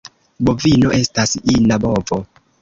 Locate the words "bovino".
0.47-0.93